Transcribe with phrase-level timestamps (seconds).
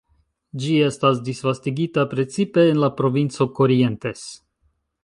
[0.61, 4.27] Ĝi esta disvastigita precipe en la provinco Corrientes.